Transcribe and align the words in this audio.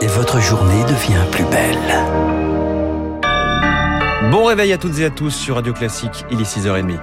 et 0.00 0.06
votre 0.06 0.40
journée 0.40 0.82
devient 0.84 1.24
plus 1.30 1.44
belle. 1.44 1.76
Bon 4.30 4.44
réveil 4.44 4.72
à 4.72 4.78
toutes 4.78 4.98
et 4.98 5.04
à 5.04 5.10
tous 5.10 5.30
sur 5.30 5.56
Radio 5.56 5.72
Classique, 5.72 6.24
il 6.30 6.40
est 6.40 6.44
6h30. 6.44 6.98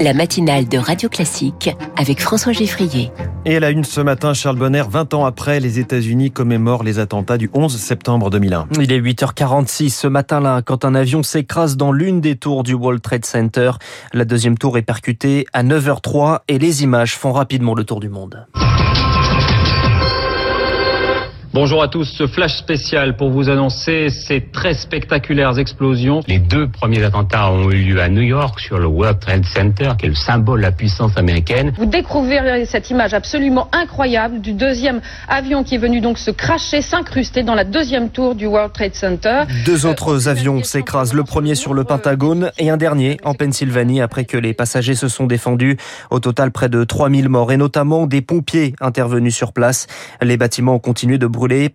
La 0.00 0.14
matinale 0.14 0.66
de 0.66 0.78
Radio 0.78 1.10
Classique 1.10 1.76
avec 1.94 2.22
François 2.22 2.54
Geffrier. 2.54 3.12
Et 3.44 3.56
à 3.56 3.60
la 3.60 3.68
une 3.68 3.84
ce 3.84 4.00
matin, 4.00 4.32
Charles 4.32 4.56
Bonner, 4.56 4.84
20 4.88 5.12
ans 5.12 5.26
après, 5.26 5.60
les 5.60 5.78
États-Unis 5.78 6.30
commémorent 6.30 6.84
les 6.84 6.98
attentats 6.98 7.36
du 7.36 7.50
11 7.52 7.76
septembre 7.76 8.30
2001. 8.30 8.68
Il 8.80 8.92
est 8.92 9.00
8h46 9.00 9.90
ce 9.90 10.06
matin-là 10.06 10.62
quand 10.62 10.86
un 10.86 10.94
avion 10.94 11.22
s'écrase 11.22 11.76
dans 11.76 11.92
l'une 11.92 12.22
des 12.22 12.36
tours 12.36 12.62
du 12.62 12.72
World 12.72 13.02
Trade 13.02 13.26
Center. 13.26 13.72
La 14.14 14.24
deuxième 14.24 14.56
tour 14.56 14.78
est 14.78 14.82
percutée 14.82 15.44
à 15.52 15.62
9h03 15.62 16.40
et 16.48 16.58
les 16.58 16.82
images 16.82 17.14
font 17.14 17.32
rapidement 17.32 17.74
le 17.74 17.84
tour 17.84 18.00
du 18.00 18.08
monde. 18.08 18.46
Bonjour 21.52 21.82
à 21.82 21.88
tous, 21.88 22.04
ce 22.04 22.28
flash 22.28 22.58
spécial 22.58 23.16
pour 23.16 23.30
vous 23.30 23.48
annoncer 23.48 24.08
ces 24.08 24.40
très 24.40 24.72
spectaculaires 24.72 25.58
explosions. 25.58 26.20
Les 26.28 26.38
deux 26.38 26.68
premiers 26.68 27.02
attentats 27.02 27.50
ont 27.50 27.72
eu 27.72 27.82
lieu 27.82 28.00
à 28.00 28.08
New 28.08 28.22
York 28.22 28.60
sur 28.60 28.78
le 28.78 28.86
World 28.86 29.18
Trade 29.18 29.44
Center, 29.44 29.90
qui 29.98 30.06
est 30.06 30.10
le 30.10 30.14
symbole 30.14 30.60
de 30.60 30.66
la 30.66 30.70
puissance 30.70 31.16
américaine. 31.16 31.72
Vous 31.76 31.86
découvrirez 31.86 32.66
cette 32.66 32.88
image 32.90 33.14
absolument 33.14 33.68
incroyable 33.72 34.40
du 34.40 34.52
deuxième 34.52 35.00
avion 35.26 35.64
qui 35.64 35.74
est 35.74 35.78
venu 35.78 36.00
donc 36.00 36.18
se 36.18 36.30
cracher, 36.30 36.82
s'incruster 36.82 37.42
dans 37.42 37.56
la 37.56 37.64
deuxième 37.64 38.10
tour 38.10 38.36
du 38.36 38.46
World 38.46 38.72
Trade 38.72 38.94
Center. 38.94 39.42
Deux 39.66 39.86
autres 39.86 40.28
avions 40.28 40.62
s'écrasent, 40.62 41.14
le 41.14 41.24
premier 41.24 41.56
sur 41.56 41.74
le 41.74 41.82
Pentagone 41.82 42.52
et 42.58 42.70
un 42.70 42.76
dernier 42.76 43.16
en 43.24 43.34
Pennsylvanie 43.34 44.00
après 44.00 44.24
que 44.24 44.36
les 44.36 44.54
passagers 44.54 44.94
se 44.94 45.08
sont 45.08 45.26
défendus. 45.26 45.78
Au 46.10 46.20
total, 46.20 46.52
près 46.52 46.68
de 46.68 46.84
3000 46.84 47.28
morts 47.28 47.50
et 47.50 47.56
notamment 47.56 48.06
des 48.06 48.22
pompiers 48.22 48.76
intervenus 48.80 49.34
sur 49.34 49.52
place. 49.52 49.88
Les 50.22 50.36
bâtiments 50.36 50.76
ont 50.76 50.78
continué 50.78 51.18
de 51.18 51.26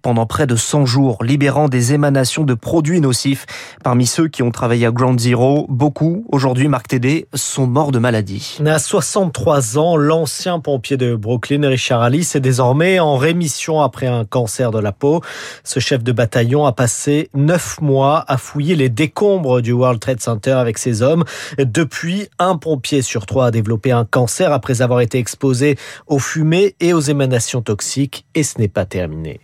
pendant 0.02 0.28
près 0.28 0.46
de 0.46 0.56
100 0.56 0.86
jours, 0.86 1.24
libérant 1.24 1.70
des 1.70 1.94
émanations 1.94 2.44
de 2.44 2.54
produits 2.54 3.02
nocifs. 3.02 3.48
Parmi 3.84 4.06
ceux 4.06 4.28
qui 4.28 4.44
ont 4.44 4.52
travaillé 4.52 4.86
à 4.86 4.92
Ground 4.92 5.20
Zero, 5.20 5.66
beaucoup, 5.70 6.26
aujourd'hui 6.32 6.68
Marc 6.68 6.88
Tédé, 6.88 7.28
sont 7.34 7.66
morts 7.66 7.92
de 7.92 7.98
maladie. 7.98 8.60
À 8.64 8.78
63 8.78 9.80
ans, 9.80 9.98
l'ancien 9.98 10.60
pompier 10.60 10.98
de 10.98 11.16
Brooklyn, 11.16 11.68
Richard 11.68 12.04
Alice, 12.04 12.36
est 12.36 12.42
désormais 12.42 13.00
en 13.00 13.18
rémission 13.18 13.82
après 13.82 14.06
un 14.06 14.24
cancer 14.24 14.70
de 14.70 14.80
la 14.80 14.92
peau. 14.92 15.22
Ce 15.64 15.80
chef 15.80 16.04
de 16.04 16.12
bataillon 16.12 16.66
a 16.66 16.72
passé 16.72 17.30
neuf 17.34 17.82
mois 17.82 18.24
à 18.28 18.38
fouiller 18.38 18.76
les 18.76 18.90
décombres 18.90 19.62
du 19.62 19.72
World 19.72 20.00
Trade 20.00 20.22
Center 20.22 20.52
avec 20.52 20.78
ses 20.78 21.02
hommes. 21.02 21.24
Depuis, 21.58 22.28
un 22.38 22.58
pompier 22.58 23.02
sur 23.02 23.26
trois 23.26 23.48
a 23.48 23.52
développé 23.52 23.92
un 23.92 24.06
cancer 24.06 24.52
après 24.52 24.84
avoir 24.84 25.02
été 25.02 25.18
exposé 25.18 25.76
aux 26.06 26.20
fumées 26.20 26.76
et 26.80 26.94
aux 26.94 27.02
émanations 27.02 27.64
toxiques 27.64 28.26
et 28.36 28.44
ce 28.44 28.60
n'est 28.60 28.68
pas 28.68 28.86
terminé. 28.86 29.40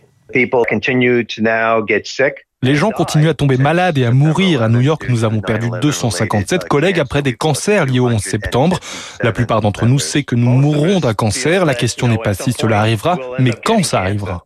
Les 2.64 2.76
gens 2.76 2.90
continuent 2.90 3.28
à 3.28 3.34
tomber 3.34 3.56
malades 3.56 3.98
et 3.98 4.06
à 4.06 4.12
mourir. 4.12 4.62
À 4.62 4.68
New 4.68 4.80
York, 4.80 5.06
nous 5.08 5.24
avons 5.24 5.40
perdu 5.40 5.68
257 5.80 6.68
collègues 6.68 7.00
après 7.00 7.20
des 7.20 7.34
cancers 7.34 7.86
liés 7.86 7.98
au 7.98 8.06
11 8.06 8.22
septembre. 8.22 8.78
La 9.20 9.32
plupart 9.32 9.60
d'entre 9.62 9.84
nous 9.84 9.98
sait 9.98 10.22
que 10.22 10.36
nous 10.36 10.48
mourrons 10.48 11.00
d'un 11.00 11.12
cancer. 11.12 11.64
La 11.64 11.74
question 11.74 12.06
n'est 12.06 12.18
pas 12.18 12.34
si 12.34 12.52
cela 12.52 12.78
arrivera, 12.78 13.18
mais 13.40 13.50
quand 13.64 13.84
ça 13.84 13.98
arrivera. 13.98 14.44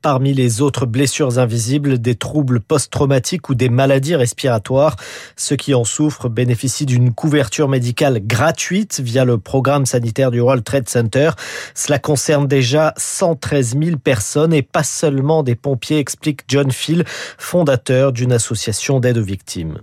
Parmi 0.00 0.32
les 0.32 0.62
autres 0.62 0.86
blessures 0.86 1.40
invisibles, 1.40 1.98
des 1.98 2.14
troubles 2.14 2.60
post-traumatiques 2.60 3.48
ou 3.48 3.56
des 3.56 3.68
maladies 3.68 4.14
respiratoires. 4.14 4.96
Ceux 5.36 5.56
qui 5.56 5.74
en 5.74 5.84
souffrent 5.84 6.28
bénéficient 6.28 6.86
d'une 6.86 7.12
couverture 7.12 7.68
médicale 7.68 8.20
gratuite 8.24 9.00
via 9.00 9.24
le 9.24 9.38
programme 9.38 9.84
sanitaire 9.84 10.30
du 10.30 10.40
World 10.40 10.62
Trade 10.62 10.88
Center. 10.88 11.30
Cela 11.74 11.98
concerne 11.98 12.46
déjà 12.46 12.94
113 12.96 13.76
000 13.82 13.96
personnes 13.98 14.52
et 14.52 14.62
pas 14.62 14.84
seulement 14.84 15.42
des 15.42 15.56
pompiers, 15.56 15.98
explique 15.98 16.42
John 16.46 16.70
Phil, 16.70 17.04
fondateur 17.36 18.12
d'une 18.12 18.32
association 18.32 19.00
d'aide 19.00 19.18
aux 19.18 19.24
victimes. 19.24 19.78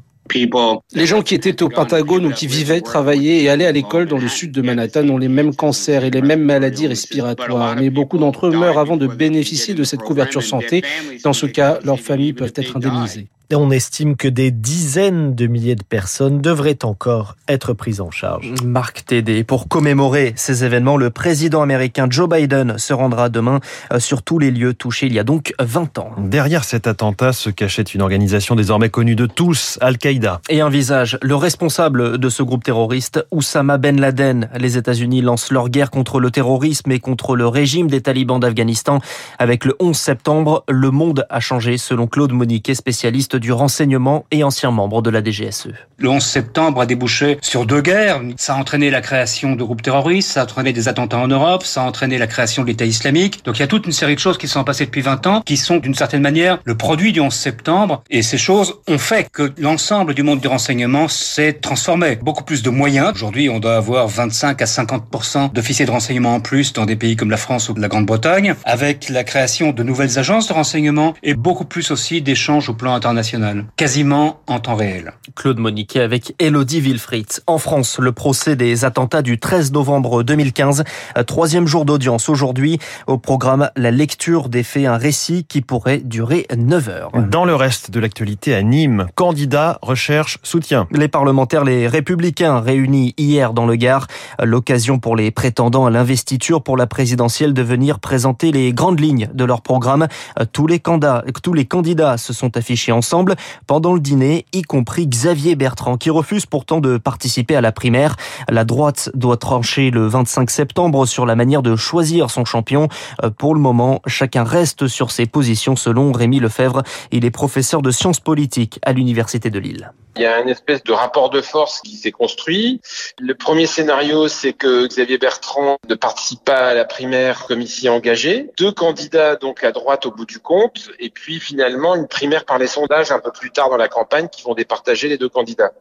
Les 0.94 1.06
gens 1.06 1.22
qui 1.22 1.36
étaient 1.36 1.64
au 1.64 1.70
Pentagone 1.70 2.26
ou 2.26 2.32
qui 2.32 2.48
vivaient, 2.48 2.82
travaillaient 2.82 3.44
et 3.44 3.50
allaient 3.50 3.66
à 3.66 3.72
l'école 3.72 4.08
dans 4.08 4.18
le 4.18 4.28
sud 4.28 4.52
de 4.52 4.62
Manhattan 4.62 5.08
ont 5.10 5.18
les 5.18 5.28
mêmes 5.28 5.56
cancers 5.56 6.04
et 6.04 6.12
les 6.12 6.22
mêmes 6.22 6.44
maladies 6.44 6.88
respiratoires. 6.88 7.76
Mais 7.76 7.90
beaucoup 7.90 8.18
d'entre 8.18 8.48
eux 8.48 8.52
meurent 8.52 8.80
avant 8.80 8.98
de 8.98 9.08
bénéficier 9.08 9.74
de 9.74 9.84
cette 9.84 10.02
couverture 10.02 10.44
santé. 10.44 10.84
Dans 11.24 11.34
ce 11.34 11.46
cas, 11.46 11.80
leurs 11.84 12.00
familles 12.00 12.34
peuvent 12.34 12.54
être 12.56 12.78
indemnisées. 12.78 13.28
Et 13.52 13.56
on 13.56 13.72
estime 13.72 14.16
que 14.16 14.28
des 14.28 14.52
dizaines 14.52 15.34
de 15.34 15.48
milliers 15.48 15.74
de 15.74 15.84
personnes 15.84 16.40
devraient 16.40 16.86
encore 16.86 17.36
être 17.48 17.74
prises 17.74 18.00
en 18.00 18.12
charge. 18.12 18.54
Marc 18.64 19.06
Tédé. 19.06 19.44
Pour 19.44 19.68
commémorer 19.68 20.34
ces 20.36 20.66
événements, 20.66 20.98
le 20.98 21.10
président 21.10 21.64
américain 21.64 22.06
Joe 22.08 22.30
Biden 22.30 22.78
se 22.78 22.94
rendra 22.94 23.30
demain 23.30 23.60
euh, 23.92 24.00
sur 24.00 24.22
tous 24.22 24.38
les 24.38 24.52
lieux 24.52 24.76
touchés 24.76 25.08
il 25.08 25.14
y 25.14 25.20
a 25.20 25.24
donc 25.24 25.56
20 25.60 25.98
ans. 25.98 26.12
Derrière 26.20 26.64
cet 26.64 26.86
attentat 26.86 27.34
se 27.34 27.50
cachait 27.50 27.82
une 27.82 28.04
organisation 28.04 28.56
désormais 28.56 28.90
connue 28.90 29.16
de 29.16 29.26
tous, 29.26 29.80
Al-Qaïda. 29.82 30.42
Et 30.50 30.62
un 30.62 30.70
visage, 30.70 31.18
le 31.24 31.34
responsable 31.34 32.20
de 32.20 32.30
ce 32.30 32.44
groupe 32.44 32.64
terroriste, 32.64 33.26
Oussama 33.32 33.80
Ben 33.80 34.00
Laden. 34.00 34.48
Les 34.60 34.78
États-Unis 34.78 35.24
lancent 35.24 35.52
leur 35.52 35.70
guerre 35.70 35.90
contre 35.90 36.20
le 36.20 36.30
terrorisme 36.30 36.92
et 36.92 37.00
contre 37.00 37.36
le 37.36 37.48
régime 37.48 37.88
des 37.88 38.02
talibans 38.02 38.40
d'Afghanistan. 38.40 39.00
Avec 39.40 39.66
le 39.66 39.76
11 39.80 39.98
septembre, 39.98 40.64
le 40.70 40.92
monde 40.92 41.26
a 41.32 41.40
changé 41.40 41.80
selon 41.80 42.06
Claude 42.06 42.32
Moniquet, 42.32 42.76
spécialiste 42.76 43.39
du 43.40 43.52
renseignement 43.52 44.26
et 44.32 44.44
ancien 44.44 44.72
membre 44.72 45.02
de 45.02 45.10
la 45.10 45.24
DGSE. 45.24 45.70
Le 45.98 46.10
11 46.10 46.24
septembre 46.24 46.82
a 46.82 46.86
débouché 46.86 47.38
sur 47.42 47.66
deux 47.66 47.82
guerres. 47.82 48.22
Ça 48.38 48.56
a 48.56 48.58
entraîné 48.58 48.90
la 48.90 49.02
création 49.02 49.56
de 49.56 49.64
groupes 49.64 49.82
terroristes, 49.82 50.32
ça 50.32 50.42
a 50.42 50.44
entraîné 50.44 50.72
des 50.72 50.88
attentats 50.88 51.18
en 51.18 51.28
Europe, 51.28 51.64
ça 51.64 51.84
a 51.84 51.86
entraîné 51.86 52.18
la 52.18 52.28
création 52.28 52.64
de 52.64 52.68
l'État 52.68 52.86
islamique. 52.86 53.44
Donc 53.44 53.58
il 53.58 53.60
y 53.60 53.64
a 53.64 53.68
toute 53.68 53.86
une 53.86 53.92
série 53.92 54.16
de 54.16 54.20
choses 54.20 54.38
qui 54.38 54.48
sont 54.48 54.64
passées 54.64 54.86
depuis 54.86 55.02
20 55.02 55.28
ans, 55.28 55.42
qui 55.46 55.58
sont 55.58 55.78
d'une 55.78 55.96
certaine 55.96 56.22
manière 56.22 56.60
le 56.64 56.76
produit 56.76 57.12
du 57.12 57.20
11 57.20 57.34
septembre. 57.34 58.04
Et 58.10 58.22
ces 58.22 58.38
choses 58.38 58.76
ont 58.88 58.98
fait 58.98 59.30
que 59.32 59.52
l'ensemble 59.58 60.14
du 60.14 60.24
monde 60.24 60.40
du 60.40 60.48
renseignement 60.48 61.08
s'est 61.08 61.54
transformé. 61.54 62.16
Beaucoup 62.16 62.44
plus 62.44 62.64
de 62.64 62.70
moyens. 62.70 63.12
Aujourd'hui, 63.14 63.50
on 63.50 63.60
doit 63.60 63.76
avoir 63.76 64.08
25 64.08 64.62
à 64.62 64.66
50% 64.66 65.54
d'officiers 65.54 65.86
de 65.86 65.92
renseignement 65.92 66.36
en 66.36 66.40
plus 66.40 66.74
dans 66.74 66.86
des 66.86 66.96
pays 66.96 67.16
comme 67.16 67.32
la 67.32 67.38
France 67.38 67.70
ou 67.70 67.76
la 67.76 67.88
Grande-Bretagne, 67.88 68.56
avec 68.64 69.10
la 69.10 69.24
création 69.24 69.72
de 69.72 69.84
nouvelles 69.84 70.18
agences 70.18 70.48
de 70.48 70.54
renseignement 70.54 71.14
et 71.24 71.34
beaucoup 71.34 71.66
plus 71.66 71.92
aussi 71.92 72.22
d'échanges 72.22 72.70
au 72.70 72.74
plan 72.74 72.94
international 72.94 73.29
quasiment 73.76 74.42
en 74.48 74.60
temps 74.60 74.76
réel. 74.76 75.14
Claude 75.36 75.60
Moniquet 75.60 76.02
avec 76.02 76.36
Elodie 76.40 76.82
Wilfried. 76.82 77.28
En 77.48 77.58
France, 77.58 78.00
le 78.00 78.12
procès 78.12 78.56
des 78.56 78.86
attentats 78.86 79.22
du 79.22 79.40
13 79.40 79.72
novembre 79.72 80.24
2015, 80.24 80.84
troisième 81.28 81.68
jour 81.68 81.86
d'audience 81.86 82.30
aujourd'hui. 82.30 82.80
Au 83.08 83.18
programme, 83.18 83.70
la 83.76 83.92
lecture 83.92 84.50
des 84.50 84.64
faits, 84.64 84.86
un 84.86 84.98
récit 84.98 85.46
qui 85.46 85.62
pourrait 85.62 86.00
durer 86.00 86.48
9 86.56 86.90
heures. 86.90 87.12
Dans 87.30 87.46
le 87.46 87.56
reste 87.56 87.92
de 87.92 88.00
l'actualité 88.00 88.54
à 88.56 88.62
Nîmes, 88.64 89.08
candidats, 89.16 89.80
recherche, 89.82 90.40
soutien. 90.44 90.88
Les 90.92 91.08
parlementaires, 91.08 91.64
les 91.64 91.88
républicains 91.88 92.60
réunis 92.60 93.14
hier 93.18 93.54
dans 93.54 93.66
le 93.66 93.76
Gard, 93.76 94.08
l'occasion 94.42 95.00
pour 95.00 95.16
les 95.16 95.32
prétendants 95.32 95.86
à 95.86 95.90
l'investiture 95.90 96.64
pour 96.64 96.78
la 96.78 96.88
présidentielle 96.88 97.54
de 97.54 97.62
venir 97.62 98.00
présenter 98.00 98.52
les 98.52 98.74
grandes 98.74 99.00
lignes 99.00 99.30
de 99.34 99.44
leur 99.44 99.62
programme. 99.62 100.08
Tous 100.52 100.68
les 100.68 100.80
candidats, 100.80 101.24
tous 101.44 101.54
les 101.54 101.66
candidats 101.66 102.18
se 102.18 102.34
sont 102.34 102.58
affichés 102.58 102.92
ensemble 102.92 103.19
pendant 103.68 103.94
le 103.94 104.00
dîner, 104.00 104.46
y 104.54 104.62
compris 104.62 105.08
Xavier 105.08 105.56
Bertrand, 105.56 105.98
qui 105.98 106.10
refuse 106.10 106.46
pourtant 106.46 106.80
de 106.80 106.98
participer 106.98 107.56
à 107.56 107.62
la 107.62 107.72
primaire. 107.72 108.16
La 108.50 108.66
droite 108.66 109.10
doit 109.14 109.38
trancher 109.38 109.92
le 109.92 110.08
25 110.08 110.50
septembre 110.50 111.06
sur 111.06 111.26
la 111.26 111.36
manière 111.36 111.62
de 111.62 111.76
choisir 111.76 112.30
son 112.30 112.46
champion. 112.46 112.88
Euh, 113.24 113.30
pour 113.30 113.54
le 113.54 113.62
moment, 113.62 114.02
chacun 114.06 114.44
reste 114.44 114.88
sur 114.88 115.12
ses 115.12 115.26
positions 115.26 115.76
selon 115.76 116.12
Rémi 116.12 116.40
Lefebvre. 116.40 116.84
Il 117.12 117.26
est 117.26 117.32
professeur 117.32 117.82
de 117.82 117.92
sciences 117.92 118.20
politiques 118.20 118.80
à 118.84 118.94
l'Université 118.94 119.50
de 119.50 119.60
Lille. 119.60 119.92
Il 120.20 120.24
y 120.24 120.26
a 120.26 120.42
une 120.42 120.50
espèce 120.50 120.84
de 120.84 120.92
rapport 120.92 121.30
de 121.30 121.40
force 121.40 121.80
qui 121.80 121.96
s'est 121.96 122.12
construit. 122.12 122.82
Le 123.22 123.36
premier 123.36 123.66
scénario, 123.68 124.28
c'est 124.28 124.52
que 124.52 124.86
Xavier 124.86 125.18
Bertrand 125.18 125.78
ne 125.88 125.96
participe 125.96 126.44
pas 126.44 126.58
à 126.58 126.74
la 126.74 126.84
primaire 126.84 127.46
comme 127.48 127.62
ici 127.62 127.88
engagé. 127.88 128.50
Deux 128.58 128.74
candidats 128.74 129.38
donc 129.38 129.64
à 129.64 129.72
droite 129.72 130.06
au 130.06 130.12
bout 130.12 130.26
du 130.26 130.40
compte, 130.40 130.92
et 131.00 131.10
puis 131.10 131.40
finalement 131.40 131.96
une 131.96 132.10
primaire 132.10 132.44
par 132.44 132.58
les 132.58 132.68
sondages 132.68 133.14
un 133.14 133.20
peu 133.20 133.32
plus 133.32 133.52
tard 133.52 133.70
dans 133.70 133.78
la 133.78 133.88
campagne 133.88 134.28
qui 134.28 134.44
vont 134.44 134.56
départager 134.56 135.08
les 135.08 135.18
deux 135.18 135.30
candidats. 135.30 135.72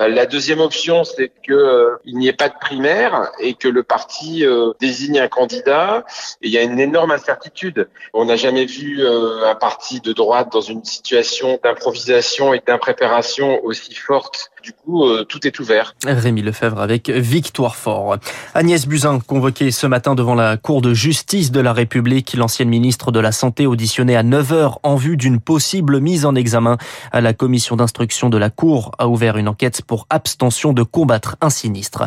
Euh, 0.00 0.06
la 0.06 0.26
deuxième 0.26 0.60
option, 0.60 1.02
c'est 1.02 1.32
que 1.44 1.52
euh, 1.52 1.96
il 2.04 2.18
n'y 2.18 2.28
ait 2.28 2.32
pas 2.32 2.50
de 2.50 2.58
primaire 2.60 3.32
et 3.40 3.54
que 3.54 3.66
le 3.66 3.82
parti 3.82 4.46
euh, 4.46 4.74
désigne 4.78 5.18
un 5.18 5.26
candidat. 5.26 6.04
Et 6.40 6.46
il 6.46 6.52
y 6.52 6.58
a 6.58 6.62
une 6.62 6.78
énorme 6.78 7.10
incertitude. 7.10 7.88
On 8.14 8.26
n'a 8.26 8.36
jamais 8.36 8.64
vu 8.64 9.04
un 9.04 9.56
parti 9.56 10.00
de 10.00 10.12
droite 10.12 10.52
dans 10.52 10.60
une 10.60 10.84
situation 10.84 11.58
d'improvisation 11.64 12.54
et 12.54 12.62
d'impréparation 12.64 13.60
aussi 13.72 13.94
forte 13.94 14.51
Du 14.62 14.72
coup, 14.72 15.04
euh, 15.04 15.24
tout 15.24 15.44
est 15.46 15.58
ouvert. 15.58 15.96
Rémi 16.04 16.40
Lefebvre 16.40 16.80
avec 16.80 17.10
Victoire 17.10 17.74
Fort. 17.74 18.16
Agnès 18.54 18.86
Buzyn, 18.86 19.18
convoquée 19.18 19.72
ce 19.72 19.88
matin 19.88 20.14
devant 20.14 20.36
la 20.36 20.56
Cour 20.56 20.82
de 20.82 20.94
justice 20.94 21.50
de 21.50 21.60
la 21.60 21.72
République, 21.72 22.34
l'ancienne 22.34 22.68
ministre 22.68 23.10
de 23.10 23.18
la 23.18 23.32
Santé 23.32 23.66
auditionnée 23.66 24.14
à 24.14 24.22
9h 24.22 24.76
en 24.84 24.94
vue 24.94 25.16
d'une 25.16 25.40
possible 25.40 25.98
mise 25.98 26.24
en 26.24 26.36
examen. 26.36 26.76
La 27.12 27.32
commission 27.32 27.74
d'instruction 27.74 28.30
de 28.30 28.38
la 28.38 28.50
Cour 28.50 28.92
a 28.98 29.08
ouvert 29.08 29.36
une 29.36 29.48
enquête 29.48 29.82
pour 29.82 30.06
abstention 30.10 30.72
de 30.72 30.84
combattre 30.84 31.36
un 31.40 31.50
sinistre. 31.50 32.04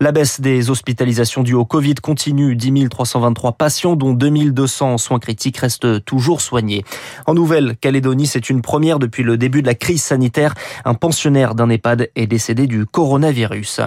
La 0.00 0.12
baisse 0.12 0.40
des 0.40 0.70
hospitalisations 0.70 1.42
dues 1.42 1.54
au 1.54 1.66
Covid 1.66 1.96
continue. 1.96 2.56
10 2.56 2.88
323 2.88 3.52
patients, 3.52 3.96
dont 3.96 4.14
2200 4.14 4.94
en 4.94 4.98
soins 4.98 5.18
critiques, 5.18 5.58
restent 5.58 6.04
toujours 6.04 6.40
soignés. 6.40 6.84
En 7.26 7.34
Nouvelle-Calédonie, 7.34 8.26
c'est 8.26 8.48
une 8.48 8.62
première 8.62 8.98
depuis 8.98 9.22
le 9.22 9.36
début 9.36 9.60
de 9.60 9.66
la 9.66 9.74
crise 9.74 10.02
sanitaire. 10.02 10.54
Un 10.84 10.94
pensionnaire 10.94 11.54
d'un 11.54 11.68
EHPAD 11.68 11.97
est 12.16 12.26
décédé 12.26 12.66
du 12.66 12.86
coronavirus. 12.86 13.80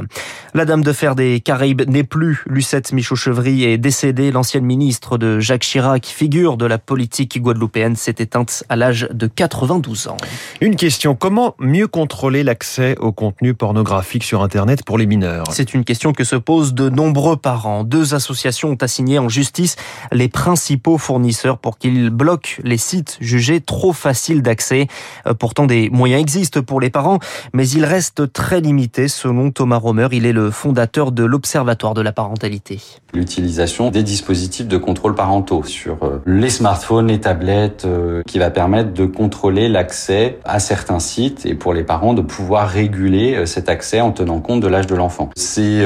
La 0.53 0.65
dame 0.65 0.83
de 0.83 0.93
fer 0.93 1.15
des 1.15 1.39
Caraïbes 1.39 1.83
n'est 1.87 2.03
plus. 2.03 2.43
Lucette 2.47 2.91
Michaud-Chevry 2.91 3.63
est 3.63 3.77
décédée. 3.77 4.31
L'ancienne 4.31 4.65
ministre 4.65 5.17
de 5.17 5.39
Jacques 5.39 5.61
Chirac, 5.61 6.05
figure 6.05 6.57
de 6.57 6.65
la 6.65 6.77
politique 6.77 7.41
guadeloupéenne, 7.41 7.95
s'est 7.95 8.15
éteinte 8.19 8.63
à 8.69 8.75
l'âge 8.75 9.07
de 9.11 9.27
92 9.27 10.07
ans. 10.07 10.17
Une 10.59 10.75
question, 10.75 11.15
comment 11.15 11.55
mieux 11.59 11.87
contrôler 11.87 12.43
l'accès 12.43 12.97
au 12.99 13.11
contenu 13.11 13.53
pornographique 13.53 14.23
sur 14.23 14.43
Internet 14.43 14.83
pour 14.83 14.97
les 14.97 15.05
mineurs? 15.05 15.45
C'est 15.51 15.73
une 15.73 15.83
question 15.83 16.13
que 16.13 16.23
se 16.23 16.35
posent 16.35 16.73
de 16.73 16.89
nombreux 16.89 17.37
parents. 17.37 17.83
Deux 17.83 18.13
associations 18.13 18.71
ont 18.71 18.77
assigné 18.81 19.19
en 19.19 19.29
justice 19.29 19.75
les 20.11 20.27
principaux 20.27 20.97
fournisseurs 20.97 21.57
pour 21.57 21.77
qu'ils 21.77 22.09
bloquent 22.09 22.61
les 22.63 22.77
sites 22.77 23.17
jugés 23.21 23.61
trop 23.61 23.93
faciles 23.93 24.41
d'accès. 24.41 24.87
Euh, 25.27 25.33
pourtant, 25.33 25.65
des 25.65 25.89
moyens 25.89 26.21
existent 26.21 26.61
pour 26.61 26.81
les 26.81 26.89
parents, 26.89 27.19
mais 27.53 27.67
ils 27.69 27.85
restent 27.85 28.00
très 28.33 28.61
limités 28.61 29.07
selon 29.07 29.51
Thomas 29.51 29.77
Romer. 29.77 30.07
Il 30.11 30.25
est 30.25 30.33
le 30.33 30.51
fondateur 30.51 31.11
de 31.11 31.23
l'Observatoire 31.23 31.93
de 31.93 32.01
la 32.01 32.11
parentalité. 32.11 32.79
L'utilisation 33.13 33.91
des 33.91 34.03
dispositifs 34.03 34.67
de 34.67 34.77
contrôle 34.77 35.15
parentaux 35.15 35.63
sur 35.63 36.03
euh, 36.03 36.21
les 36.25 36.49
smartphones, 36.49 37.07
les 37.07 37.19
tablettes, 37.19 37.85
euh, 37.85 38.23
qui 38.25 38.39
va 38.39 38.49
permettre 38.49 38.93
de 38.93 39.05
contrôler 39.05 39.69
l'accès 39.69 40.39
à 40.45 40.59
certains 40.59 40.99
sites 40.99 41.45
et 41.45 41.53
pour 41.53 41.73
les 41.73 41.83
parents 41.83 42.13
de 42.13 42.21
pouvoir 42.21 42.69
réguler 42.69 43.45
cet 43.45 43.69
accès 43.69 44.01
en 44.01 44.11
tenant 44.11 44.39
compte 44.39 44.61
de 44.61 44.67
l'âge 44.67 44.87
de 44.87 44.95
l'enfant. 44.95 45.29
C'est 45.35 45.85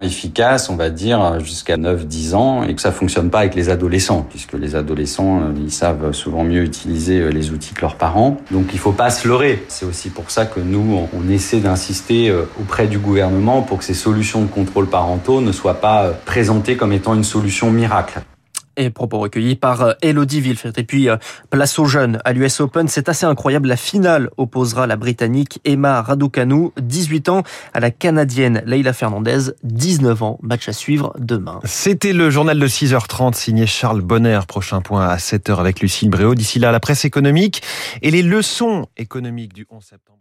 efficace, 0.00 0.70
on 0.70 0.76
va 0.76 0.90
dire, 0.90 1.40
jusqu'à 1.40 1.76
9-10 1.76 2.34
ans 2.34 2.62
et 2.62 2.74
que 2.74 2.80
ça 2.80 2.92
fonctionne 2.92 3.30
pas 3.30 3.40
avec 3.40 3.54
les 3.54 3.68
adolescents 3.68 4.26
puisque 4.28 4.54
les 4.54 4.76
adolescents, 4.76 5.52
ils 5.56 5.72
savent 5.72 6.12
souvent 6.12 6.44
mieux 6.44 6.62
utiliser 6.62 7.30
les 7.30 7.50
outils 7.50 7.74
que 7.74 7.80
leurs 7.82 7.96
parents. 7.96 8.36
Donc 8.50 8.66
il 8.72 8.78
faut 8.78 8.92
pas 8.92 9.10
se 9.10 9.26
leurrer. 9.28 9.64
C'est 9.68 9.86
aussi 9.86 10.10
pour 10.10 10.30
ça 10.30 10.46
que 10.46 10.60
nous, 10.60 11.00
on 11.12 11.28
essaie 11.28 11.49
d'insister 11.58 12.32
auprès 12.60 12.86
du 12.86 12.98
gouvernement 12.98 13.62
pour 13.62 13.78
que 13.78 13.84
ces 13.84 13.94
solutions 13.94 14.42
de 14.42 14.48
contrôle 14.48 14.86
parentaux 14.86 15.40
ne 15.40 15.52
soient 15.52 15.80
pas 15.80 16.10
présentées 16.24 16.76
comme 16.76 16.92
étant 16.92 17.14
une 17.14 17.24
solution 17.24 17.70
miracle. 17.70 18.20
Et 18.76 18.88
propos 18.88 19.18
recueillis 19.18 19.56
par 19.56 19.96
Elodie 20.00 20.40
Villefert. 20.40 20.72
Et 20.76 20.84
puis, 20.84 21.08
place 21.50 21.78
aux 21.78 21.84
jeunes 21.84 22.18
à 22.24 22.32
l'US 22.32 22.60
Open. 22.60 22.88
C'est 22.88 23.08
assez 23.08 23.26
incroyable. 23.26 23.68
La 23.68 23.76
finale 23.76 24.30
opposera 24.36 24.86
la 24.86 24.96
Britannique 24.96 25.60
Emma 25.64 26.00
Raducanu, 26.00 26.70
18 26.80 27.28
ans, 27.28 27.42
à 27.74 27.80
la 27.80 27.90
Canadienne 27.90 28.62
Leila 28.64 28.92
Fernandez, 28.92 29.52
19 29.64 30.22
ans. 30.22 30.38
Match 30.40 30.68
à 30.68 30.72
suivre 30.72 31.12
demain. 31.18 31.60
C'était 31.64 32.12
le 32.12 32.30
journal 32.30 32.58
de 32.58 32.68
6h30 32.68 33.34
signé 33.34 33.66
Charles 33.66 34.00
Bonner. 34.00 34.40
Prochain 34.48 34.80
point 34.80 35.06
à 35.06 35.16
7h 35.16 35.58
avec 35.58 35.80
Lucille 35.80 36.08
Bréau. 36.08 36.34
D'ici 36.34 36.58
là, 36.58 36.72
la 36.72 36.80
presse 36.80 37.04
économique 37.04 37.62
et 38.00 38.10
les 38.10 38.22
leçons 38.22 38.86
économiques 38.96 39.52
du 39.52 39.66
11 39.68 39.84
septembre. 39.84 40.19